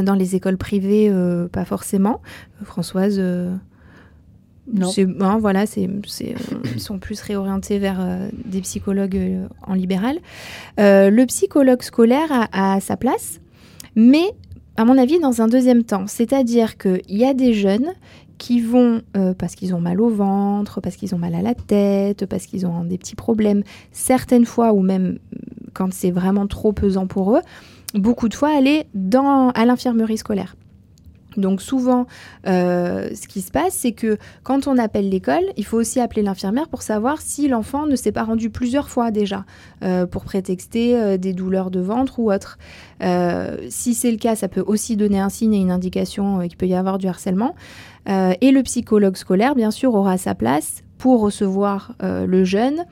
[0.02, 2.20] Dans les écoles privées, euh, pas forcément.
[2.64, 3.54] Françoise, euh,
[4.70, 4.90] Non.
[5.20, 6.32] hein, voilà, c'est, euh,
[6.74, 10.18] ils sont plus réorientés vers euh, des psychologues euh, en libéral.
[10.78, 13.40] Le psychologue scolaire a, sa place,
[13.96, 14.24] mais
[14.76, 16.06] à mon avis, dans un deuxième temps.
[16.06, 17.92] C'est-à-dire qu'il y a des jeunes
[18.38, 19.02] qui vont,
[19.38, 22.66] parce qu'ils ont mal au ventre, parce qu'ils ont mal à la tête, parce qu'ils
[22.66, 25.18] ont des petits problèmes, certaines fois, ou même
[25.74, 27.40] quand c'est vraiment trop pesant pour eux,
[27.94, 30.56] beaucoup de fois aller dans, à l'infirmerie scolaire.
[31.36, 32.06] Donc souvent,
[32.46, 36.22] euh, ce qui se passe, c'est que quand on appelle l'école, il faut aussi appeler
[36.22, 39.44] l'infirmière pour savoir si l'enfant ne s'est pas rendu plusieurs fois déjà,
[39.82, 42.58] euh, pour prétexter euh, des douleurs de ventre ou autre.
[43.68, 46.66] si c'est le cas, ça peut aussi donner un signe et une indication qu'il peut
[46.66, 47.54] y avoir du harcèlement.
[48.06, 52.84] et le psychologue scolaire, bien sûr, aura sa place pour recevoir le jeune,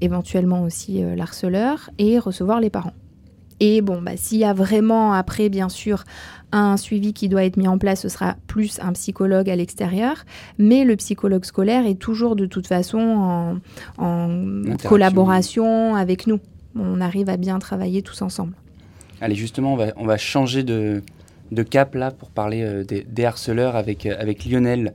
[0.00, 2.92] éventuellement aussi l'harceleur, et recevoir les parents.
[3.60, 6.04] Et bon, bah, s'il y a vraiment après, bien sûr,
[6.52, 10.24] un suivi qui doit être mis en place, ce sera plus un psychologue à l'extérieur,
[10.58, 13.60] mais le psychologue scolaire est toujours de toute façon
[13.98, 16.40] en, collaboration avec nous.
[16.76, 18.54] On arrive à bien travailler tous ensemble.
[19.20, 21.02] Allez, justement, on va, changer de,
[21.70, 24.94] cap là pour parler euh, des, harceleurs avec, euh, avec Lionel.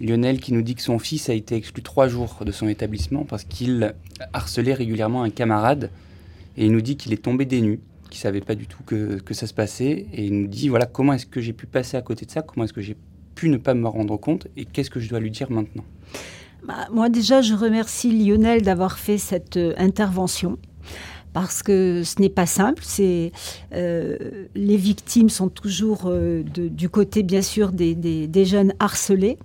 [0.00, 3.24] Lionel qui nous dit que son fils a été exclu trois jours de son établissement
[3.24, 3.94] parce qu'il
[4.32, 5.90] harcelait régulièrement un camarade
[6.56, 9.18] et il nous dit qu'il est tombé des nues qui savait pas du tout que,
[9.18, 10.06] que, ça se passait.
[10.12, 12.42] Et il nous dit voilà comment est-ce que j'ai pu passer à côté de ça,
[12.42, 12.96] comment est-ce que j'ai
[13.34, 14.48] pu ne pas me rendre compte?
[14.56, 15.84] Et qu'est-ce que je dois lui dire maintenant?
[16.66, 20.58] Bah, moi déjà je remercie Lionel d'avoir fait cette euh, intervention.
[21.32, 22.82] Parce que ce n'est pas simple.
[22.84, 23.32] C'est
[23.72, 29.36] euh, les victimes sont toujours euh, du côté bien sûr des, des, jeunes harcelés.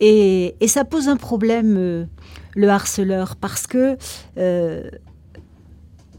[0.00, 2.06] Et, et, ça pose un problème
[2.54, 3.34] le harceleur.
[3.36, 3.98] Parce que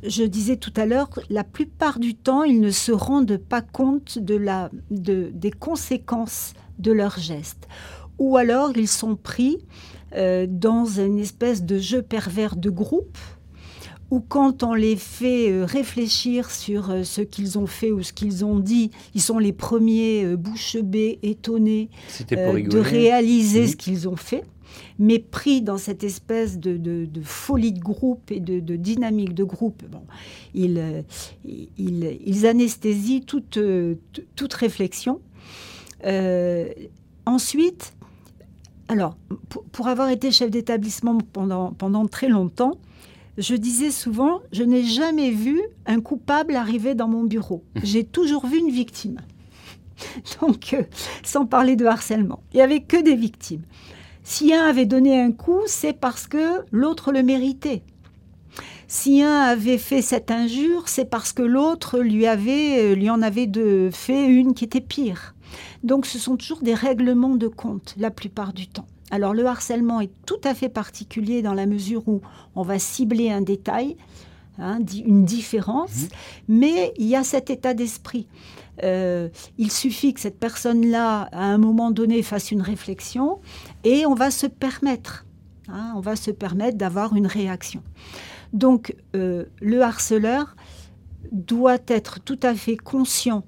[0.03, 4.19] je disais tout à l'heure, la plupart du temps, ils ne se rendent pas compte
[4.19, 7.67] de la, de, des conséquences de leurs gestes.
[8.19, 9.59] Ou alors, ils sont pris
[10.15, 13.17] euh, dans une espèce de jeu pervers de groupe,
[14.09, 18.13] où quand on les fait euh, réfléchir sur euh, ce qu'ils ont fait ou ce
[18.13, 21.89] qu'ils ont dit, ils sont les premiers bouche bée, étonnés
[22.31, 24.43] de réaliser ce qu'ils ont fait
[24.99, 30.03] mais pris dans cette espèce de, folie de groupe et de, dynamique de groupe, bon,
[30.53, 31.01] ils, euh,
[31.77, 33.59] ils, anesthésient toute,
[34.35, 35.21] toute réflexion.
[36.05, 36.69] Euh,
[37.25, 37.93] ensuite,
[38.87, 39.17] alors,
[39.71, 42.77] pour, avoir été chef d'établissement pendant, pendant très longtemps,
[43.37, 47.63] je disais souvent, je n'ai jamais vu un coupable arriver dans mon bureau.
[47.83, 49.19] J'ai toujours vu une victime.
[50.41, 50.83] Donc, euh,
[51.23, 52.41] sans parler de harcèlement.
[52.53, 53.63] Il n'y avait que des victimes.
[54.29, 57.81] Si un avait donné un coup, c'est parce que l'autre le méritait.
[58.89, 63.21] Si un avait fait cette injure, c'est parce que l'autre lui avait, euh, lui en
[63.21, 65.33] avait de, fait une qui était pire.
[65.81, 68.85] Donc ce sont toujours des règlements de compte la plupart du temps.
[69.11, 72.19] Alors le harcèlement est tout à fait particulier dans la mesure où
[72.53, 73.95] on va cibler un détail,
[74.59, 76.07] hein, une différence, mmh.
[76.49, 78.27] mais il y a cet état d'esprit.
[78.83, 83.39] Euh, il suffit que cette personne-là, à un moment donné, fasse une réflexion
[83.83, 85.25] et on va se permettre,
[85.67, 87.83] hein, on va se permettre d'avoir une réaction.
[88.53, 90.55] Donc, euh, le harceleur
[91.31, 93.43] doit être tout à fait conscient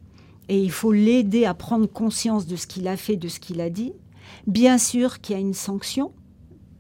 [0.50, 3.62] et il faut l'aider à prendre conscience de ce qu'il a fait, de ce qu'il
[3.62, 3.94] a dit.
[4.48, 6.12] Bien sûr qu'il y a une sanction,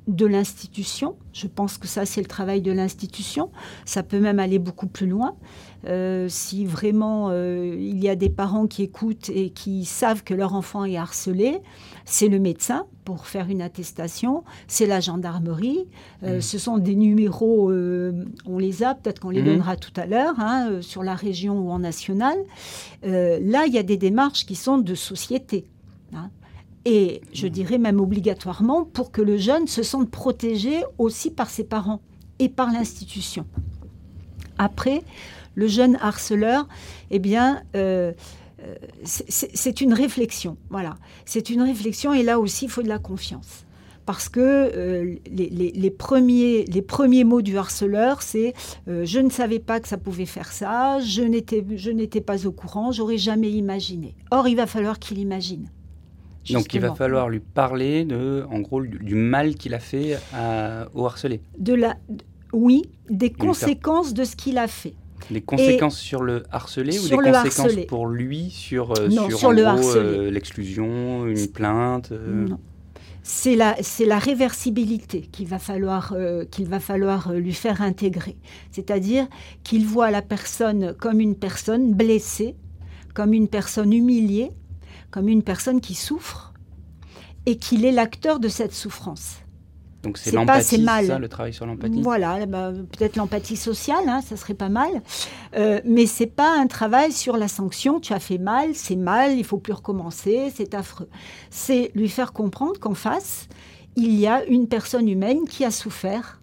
[0.09, 1.15] de l'institution.
[1.33, 3.51] Je pense que ça, c'est le travail de l'institution.
[3.85, 5.35] Ça peut même aller beaucoup plus loin.
[5.85, 10.33] Euh, si vraiment euh, il y a des parents qui écoutent et qui savent que
[10.33, 11.61] leur enfant est harcelé,
[12.03, 15.87] c'est le médecin pour faire une attestation, c'est la gendarmerie.
[16.23, 16.41] Euh, mmh.
[16.41, 17.71] Ce sont des numéros,
[18.45, 19.45] on les a, peut-être qu'on les mmh.
[19.45, 22.37] donnera tout à l'heure, hein, sur la région ou en national.
[23.03, 25.65] là, il y a des démarches qui sont de société.
[26.13, 26.29] Hein
[26.85, 31.63] et je dirais même obligatoirement pour que le jeune se sente protégé aussi par ses
[31.63, 32.01] parents
[32.39, 33.45] et par l'institution.
[34.57, 35.03] Après,
[35.55, 36.67] le jeune harceleur,
[37.11, 38.13] eh bien, euh,
[38.63, 40.57] euh, c'est une réflexion.
[40.69, 43.65] Voilà, c'est une réflexion et là aussi, il faut de la confiance.
[44.05, 48.53] Parce que euh, les, premiers, les premiers mots du harceleur, c'est
[48.87, 53.19] je ne savais pas que ça pouvait faire ça, je n'étais pas au courant, j'aurais
[53.19, 54.15] jamais imaginé.
[54.31, 55.69] Or, il va falloir qu'il imagine.
[56.51, 60.17] Donc il va falloir lui parler de, en gros, du, mal qu'il a fait
[60.93, 61.41] au harcelé.
[61.57, 61.95] De la,
[62.53, 64.93] oui, des conséquences de ce qu'il a fait.
[65.29, 71.27] Des conséquences sur le harcelé ou des conséquences pour lui sur, euh, sur, euh, l'exclusion,
[71.27, 72.59] une plainte euh Non.
[73.21, 76.15] C'est la, c'est la réversibilité qu'il va falloir,
[76.49, 78.37] qu'il va falloir lui faire intégrer.
[78.71, 79.27] C'est-à-dire
[79.63, 82.55] qu'il voit la personne comme une personne blessée,
[83.13, 84.49] comme une personne humiliée,
[85.11, 86.53] comme une personne qui souffre
[87.45, 89.37] et qu'il est l'acteur de cette souffrance.
[90.03, 92.01] Donc c'est l'empathie, ça, le travail sur l'empathie?
[92.01, 95.01] Voilà, bah, peut-être l'empathie sociale, hein, ça serait pas mal.
[95.57, 97.99] Euh, mais c'est pas un travail sur la sanction.
[97.99, 101.09] Tu as fait mal, c'est mal, il faut plus recommencer, c'est affreux.
[101.49, 103.49] C'est lui faire comprendre qu'en face,
[103.97, 106.39] il y a une personne humaine qui a souffert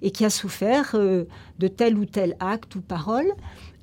[0.00, 1.24] et qui a souffert euh,
[1.58, 3.32] de tel ou tel acte ou parole,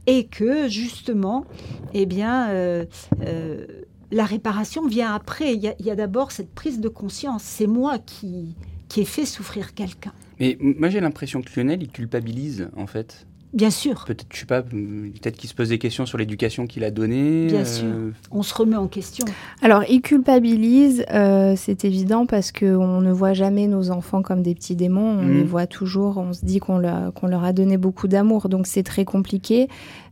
[0.06, 1.46] et que justement,
[1.94, 2.86] eh bien, euh,
[3.22, 3.65] euh,
[4.12, 5.54] la réparation vient après.
[5.54, 7.43] Il y a, d'abord cette prise de conscience.
[7.43, 8.56] C'est moi qui,
[8.88, 10.13] qui ai fait souffrir quelqu'un.
[10.39, 13.28] Mais moi j'ai l'impression que Lionel, il culpabilise en fait.
[13.54, 14.04] Bien sûr.
[14.06, 17.48] Peut-être, je sais pas, peut-être qu'il se pose des questions sur l'éducation qu'il a donnée.
[17.48, 17.88] Bien euh, sûr.
[18.32, 19.26] On se remet en question.
[19.64, 24.54] Alors, il culpabilise, euh, c'est évident, parce qu'on ne voit jamais nos enfants comme des
[24.54, 25.20] petits démons.
[25.20, 25.48] On les mmh.
[25.48, 28.50] voit toujours, on se dit qu'on leur, qu'on leur a donné beaucoup d'amour.
[28.50, 29.68] Donc, c'est très compliqué.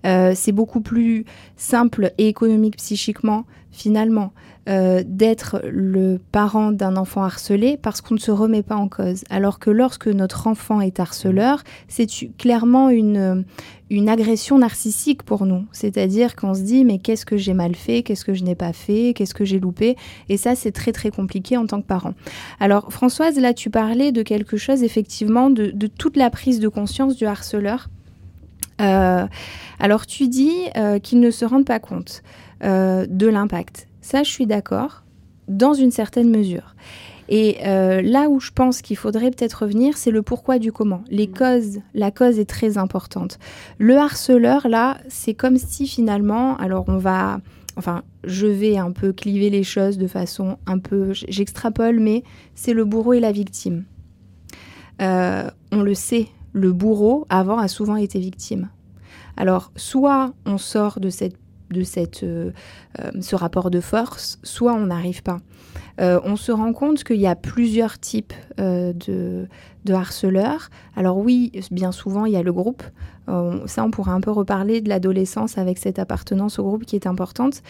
[0.06, 1.26] Euh, c'est beaucoup plus
[1.58, 4.34] simple et économique psychiquement, finalement.
[4.68, 9.24] Euh, d'être le parent d'un enfant harcelé parce qu'on ne se remet pas en cause.
[9.30, 13.46] Alors que lorsque notre enfant est harceleur, c'est clairement une,
[13.90, 15.66] une agression narcissique pour nous.
[15.72, 18.74] C'est-à-dire qu'on se dit mais qu'est-ce que j'ai mal fait, qu'est-ce que je n'ai pas
[18.74, 19.96] fait, qu'est-ce que j'ai loupé?
[20.28, 22.14] Et ça, c'est très très compliqué en tant que parent.
[22.60, 27.16] Alors Françoise, là, tu parlais de quelque chose effectivement, de, toute la prise de conscience
[27.16, 27.88] du harceleur.
[28.82, 29.26] Euh,
[29.80, 32.22] alors tu dis euh, qu'ils ne se rendent pas compte
[32.62, 33.88] de l'impact.
[34.08, 35.04] Ça, je suis d'accord,
[35.50, 36.76] dans une certaine mesure.
[37.28, 41.04] Et euh, là où je pense qu'il faudrait peut-être revenir, c'est le pourquoi du comment.
[41.10, 43.38] Les causes, la cause est très importante.
[43.80, 47.42] Le harceleur, là, c'est comme si finalement, alors on va,
[47.76, 52.24] enfin, je vais un peu cliver les choses de façon un peu, j'extrapole, mais
[52.56, 53.84] c'est le bourreau et la victime.
[55.02, 58.70] Euh, on le sait, le bourreau, avant, a souvent été victime.
[59.36, 61.36] Alors, soit on sort de cette
[61.72, 62.52] de cette, euh,
[63.00, 65.38] euh, ce rapport de force, soit on n'arrive pas.
[66.00, 69.48] Euh, on se rend compte qu'il y a plusieurs types de,
[69.86, 70.70] de, harceleurs.
[70.96, 72.84] Alors oui, bien souvent, il y a le groupe.
[73.66, 77.08] ça, on pourrait un peu reparler de l'adolescence avec cette appartenance au groupe qui est
[77.08, 77.62] importante.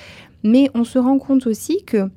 [0.43, 2.09] Mais on se rend compte aussi que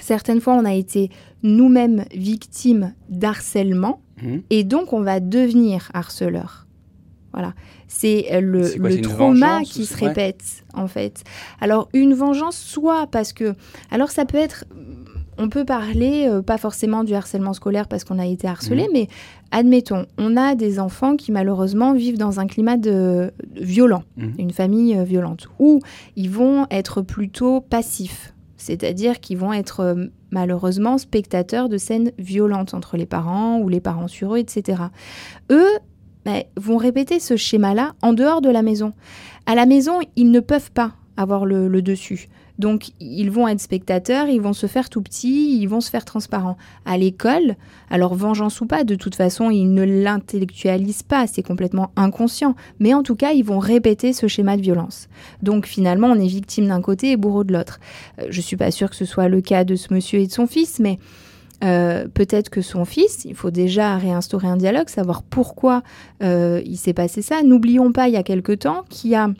[0.00, 1.10] certaines fois, on a été
[1.42, 4.02] nous-mêmes victimes d'harcèlement.
[4.22, 4.38] Mmh.
[4.50, 6.66] Et donc, on va devenir harceleur.
[7.32, 7.54] Voilà.
[7.86, 11.22] C'est euh, le, trauma qui se répète, en fait.
[11.60, 13.54] Alors, une vengeance, soit parce que.
[13.90, 14.64] Alors, ça peut être.
[15.38, 18.90] On peut parler, euh, pas forcément du harcèlement scolaire parce qu'on a été harcelé, mhm.
[18.92, 19.08] mais
[19.52, 24.34] admettons, on a des enfants qui malheureusement vivent dans un climat de, violent, mhm.
[24.38, 25.80] une famille euh, violente, où
[26.14, 32.98] ils vont être plutôt passifs, c'est-à-dire qu'ils vont être malheureusement spectateurs de scènes violentes entre
[32.98, 34.82] les parents ou les parents sur eux, etc.
[35.50, 35.78] Eux,
[36.56, 38.92] vont répéter ce schéma-là en dehors de la maison.
[39.46, 42.28] À la maison, ils ne peuvent pas avoir le, dessus.
[42.58, 46.04] Donc, ils vont être spectateurs, ils vont se faire tout petits, ils vont se faire
[46.04, 46.58] transparents.
[46.84, 47.56] À l'école,
[47.88, 52.54] alors vengeance ou pas, de toute façon, ils ne l'intellectualisent pas, c'est complètement inconscient.
[52.78, 55.08] Mais en tout cas, ils vont répéter ce schéma de violence.
[55.42, 57.80] Donc, finalement, on est victime d'un côté et bourreau de l'autre.
[58.20, 60.32] Euh, je suis pas sûre que ce soit le cas de ce monsieur et de
[60.32, 60.98] son fils, mais
[61.62, 65.82] euh, peut-être que son fils, il faut déjà réinstaurer un dialogue, savoir pourquoi
[66.22, 67.42] euh, il s'est passé ça.
[67.42, 69.30] N'oublions pas, il y a quelque temps, qu'il y a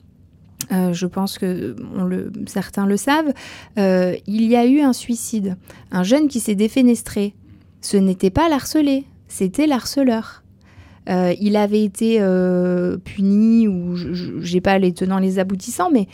[0.73, 1.75] euh, je pense que
[2.47, 3.33] certains le savent,
[3.77, 5.57] il y a eu un suicide.
[5.91, 7.35] Un jeune qui s'est défenestré.
[7.81, 10.45] Ce n'était pas l'harcelé, c'était l'harceleur.
[11.09, 12.21] il avait été
[13.05, 13.97] puni, ou
[14.43, 16.07] j'ai pas les tenants les aboutissants, mais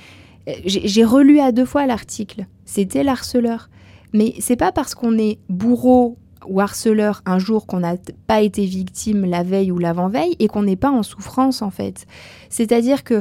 [0.64, 2.46] j'ai relu à deux fois l'article.
[2.64, 3.68] C'était l'harceleur.
[4.16, 6.16] Mais c'est pas parce qu'on est bourreau
[6.48, 10.62] ou harceleur un jour qu'on n'a pas été victime la veille ou l'avant-veille et qu'on
[10.62, 12.06] n'est pas en souffrance en fait.
[12.48, 13.20] C'est-à-dire que,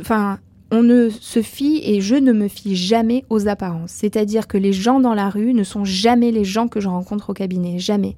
[0.00, 0.38] enfin,
[0.70, 3.90] on ne se fie et je ne me fie jamais aux apparences.
[3.90, 7.30] C'est-à-dire que les gens dans la rue ne sont jamais les gens que je rencontre
[7.30, 8.16] au cabinet, jamais.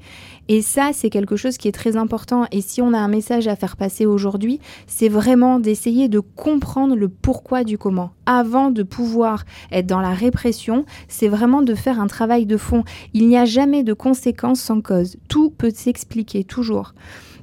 [0.53, 2.45] Et ça, c'est quelque chose qui est très important.
[2.51, 4.59] Et si on a un message à faire passer aujourd'hui,
[4.89, 8.11] c'est vraiment d'essayer de comprendre le pourquoi du comment.
[8.27, 12.83] Avant de pouvoir être dans la répression, c'est vraiment de faire un travail de fond.
[13.15, 15.19] Il n'y a jamais de conséquences sans cause.
[15.29, 16.95] Tout peut s'expliquer, toujours.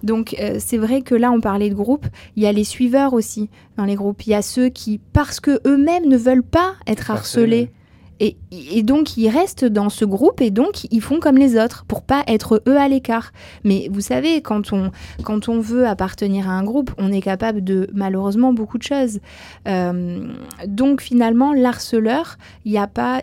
[0.03, 3.13] Donc euh, c'est vrai que là on parlait de groupe, il y a les suiveurs
[3.13, 6.73] aussi dans les groupes, il y a ceux qui parce que eux-mêmes ne veulent pas
[6.85, 7.71] être harcelés
[8.19, 12.01] et, donc, ils restent dans ce groupe et donc, ils font comme les autres pour
[12.01, 13.31] pas être eux à l'écart.
[13.63, 14.91] Mais vous savez, quand on,
[15.23, 19.19] quand on veut appartenir à un groupe, on est capable de malheureusement beaucoup de choses.
[19.67, 20.27] Euh,
[20.67, 23.21] donc, finalement, l'harceleur, il n'y a pas.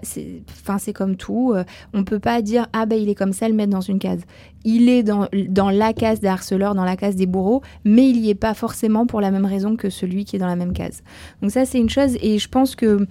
[0.50, 1.52] Enfin, c'est comme tout.
[1.54, 3.98] Euh, on peut pas dire Ah ben, il est comme ça, le mettre dans une
[3.98, 4.20] case.
[4.64, 8.22] Il est dans, dans la case des harceleurs, dans la case des bourreaux, mais il
[8.22, 10.72] n'y est pas forcément pour la même raison que celui qui est dans la même
[10.72, 11.02] case.
[11.42, 12.16] Donc, ça, c'est une chose.
[12.22, 13.06] Et je pense que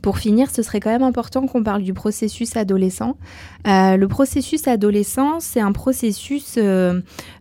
[0.00, 3.16] pour finir, ce serait quand même important qu'on parle du processus adolescent.
[3.66, 7.00] Euh, le processus adolescent, c'est un processus, euh,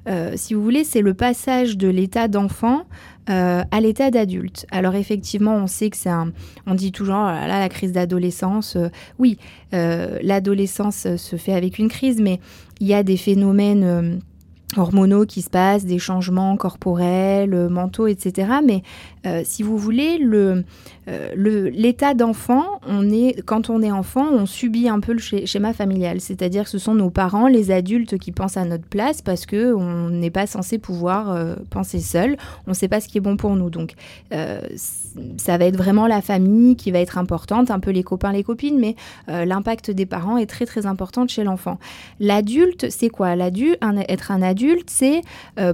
[0.09, 2.85] euh, si vous voulez, c'est le passage de l'état d'enfant
[3.27, 4.65] à l'état d'adulte.
[4.71, 6.33] Alors effectivement, on sait que c'est un...
[6.67, 8.75] On dit toujours, oh là, la crise d'adolescence.
[9.19, 9.37] oui,
[9.71, 12.41] l'adolescence se fait avec une crise, mais
[12.81, 14.19] il y a des phénomènes
[14.78, 18.53] hormonaux qui se passent, des changements corporels, mentaux, etc.
[18.65, 18.84] Mais
[19.43, 20.63] si vous voulez, le,
[21.07, 25.74] euh, l'état d'enfant, on est, quand on est enfant, on subit un peu le schéma
[25.74, 26.22] familial.
[26.22, 30.09] C'est-à-dire que ce sont nos parents, les adultes, qui pensent à notre place parce qu'on
[30.09, 32.38] n'est pas censé pouvoir euh, penser seul.
[32.67, 33.69] On ne sait pas ce qui est bon pour nous.
[33.69, 33.93] Donc,
[34.32, 34.61] euh,
[35.38, 38.43] ça va être vraiment la famille qui va être importante, un peu les copains, les
[38.43, 38.95] copines, mais
[39.28, 41.80] l'impact des parents est très, très important chez l'enfant.
[42.22, 43.36] L'adulte, c'est quoi?
[43.36, 45.22] L'adulte, être un adulte, c'est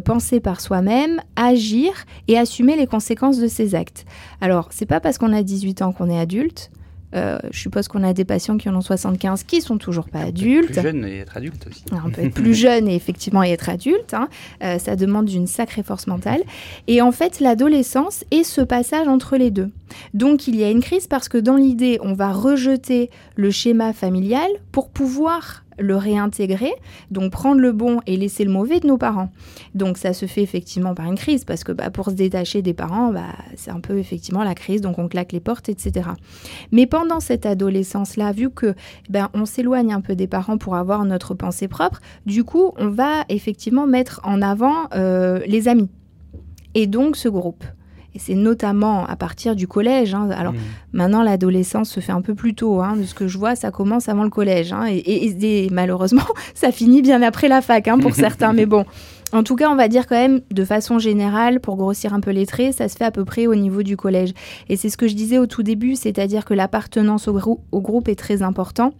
[0.05, 1.91] penser par soi-même, agir
[2.27, 4.05] et assumer les conséquences de ses actes.
[4.41, 6.71] Alors, c'est pas parce qu'on a 18 ans qu'on est adulte.
[7.15, 10.19] Euh, je suppose qu'on a des patients qui en ont 75 qui sont toujours pas
[10.19, 10.73] adultes.
[10.73, 11.83] Plus jeune et être adulte aussi.
[11.91, 14.13] On peut être plus jeune et effectivement être adulte.
[14.13, 14.27] Hein.
[14.63, 16.41] Euh, ça demande une sacrée force mentale.
[16.87, 19.69] Et en fait, l'adolescence est ce passage entre les deux.
[20.13, 23.93] Donc il y a une crise parce que dans l'idée, on va rejeter le schéma
[23.93, 26.73] familial pour pouvoir le réintégrer,
[27.11, 29.29] donc prendre le bon et laisser le mauvais de nos parents.
[29.75, 32.73] Donc ça se fait effectivement par une crise, parce que bah, pour se détacher des
[32.73, 36.09] parents, bah, c'est un peu effectivement la crise, donc on claque les portes, etc.
[36.71, 38.75] Mais pendant cette adolescence-là, vu que
[39.09, 42.89] ben, on s'éloigne un peu des parents pour avoir notre pensée propre, du coup, on
[42.89, 45.89] va effectivement mettre en avant euh, les amis.
[46.73, 47.63] Et donc ce groupe.
[48.17, 50.15] Et c'est notamment à partir du collège.
[50.15, 50.31] Hein.
[50.31, 50.57] Alors mmh.
[50.93, 52.81] maintenant, l'adolescence se fait un peu plus tôt.
[52.81, 52.95] Hein.
[52.95, 54.73] De ce que je vois, ça commence avant le collège.
[54.73, 54.85] Hein.
[54.89, 58.53] Et, malheureusement, ça finit bien après la fac pour certains.
[58.53, 58.85] Mais bon,
[59.33, 62.31] en tout cas, on va dire quand même, de façon générale, pour grossir un peu
[62.31, 64.33] les traits, ça se fait à peu près au niveau du collège.
[64.67, 67.39] Et c'est ce que je disais au tout début, c'est-à-dire que l'appartenance au,
[67.71, 68.93] au groupe est très important.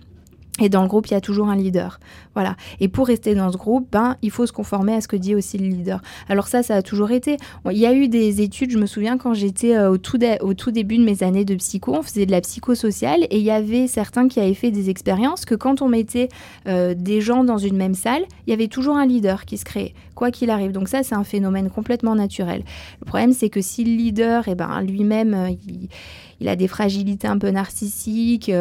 [0.59, 1.99] Et dans le groupe, il y a toujours un leader.
[2.33, 2.55] Voilà.
[2.79, 5.35] Et pour rester dans ce groupe, ben, il faut se conformer à ce que dit
[5.35, 6.01] aussi le leader.
[6.29, 7.37] Alors ça, ça a toujours été.
[7.69, 10.97] il y a eu des études, je me souviens quand j'étais euh, au, tout début
[10.97, 14.27] de mes années de psycho, on faisait de la psychosociale et il y avait certains
[14.27, 16.29] qui avaient fait des expériences que quand on mettait
[16.67, 19.65] euh, des gens dans une même salle, il y avait toujours un leader qui se
[19.65, 20.71] créait, quoi qu'il arrive.
[20.71, 22.63] Donc ça, c'est un phénomène complètement naturel.
[23.01, 25.49] Le problème, c'est que si le leader, eh ben, lui-même, euh,
[26.39, 28.51] il, a des fragilités un peu narcissiques,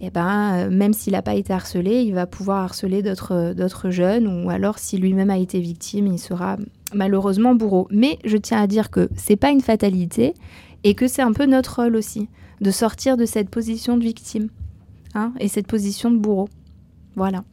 [0.00, 4.44] eh ben, euh, même s'il n'a pas été harcelé, il va pouvoir harceler d'autres jeunes,
[4.44, 6.56] ou alors si lui-même a été victime, il sera
[6.94, 7.88] malheureusement bourreau.
[7.90, 10.34] Mais je tiens à dire que c'est pas une fatalité
[10.84, 12.28] et que c'est un peu notre rôle aussi
[12.60, 14.48] de sortir de cette position de victime
[15.14, 16.48] hein, et cette position de bourreau.
[17.16, 17.44] Voilà.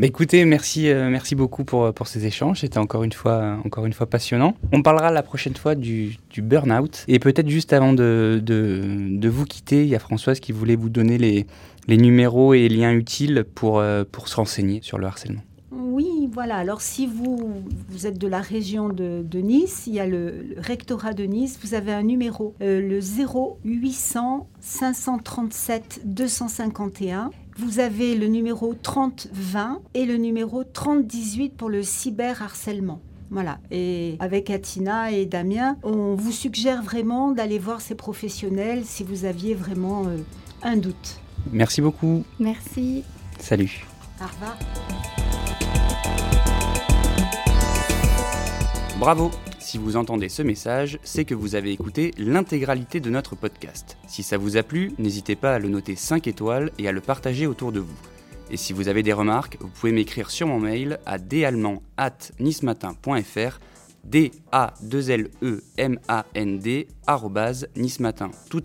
[0.00, 2.60] Écoutez, merci, euh, merci beaucoup pour, pour ces échanges.
[2.60, 4.54] C'était encore une fois, encore une fois passionnant.
[4.72, 7.04] On parlera la prochaine fois du, du burn-out.
[7.08, 10.88] Et peut-être juste avant de, de, vous quitter, il y a Françoise qui voulait vous
[10.88, 11.46] donner les,
[11.88, 15.42] les numéros et liens utiles pour, euh, pour se renseigner sur le harcèlement.
[15.72, 16.56] Oui, voilà.
[16.56, 20.54] Alors, si vous, vous êtes de la région de, de Nice, il y a le,
[20.58, 27.30] rectorat de Nice, vous avez un numéro, euh, le 0800 537 251.
[27.58, 33.00] Vous avez le numéro 3020 et le numéro 3018 pour le cyberharcèlement.
[33.30, 33.58] Voilà.
[33.72, 39.24] Et avec Atina et Damien, on vous suggère vraiment d'aller voir ces professionnels si vous
[39.24, 40.18] aviez vraiment euh,
[40.62, 41.20] un doute.
[41.52, 42.22] Merci beaucoup.
[42.38, 43.02] Merci.
[43.40, 43.84] Salut.
[44.20, 44.56] Au revoir.
[49.00, 49.32] Bravo
[49.68, 53.98] si vous entendez ce message, c'est que vous avez écouté l'intégralité de notre podcast.
[54.06, 57.02] Si ça vous a plu, n'hésitez pas à le noter 5 étoiles et à le
[57.02, 57.98] partager autour de vous.
[58.50, 63.60] Et si vous avez des remarques, vous pouvez m'écrire sur mon mail à dallemand@nismatin.fr
[64.04, 66.88] d a 2 l e m a n d
[68.48, 68.62] tout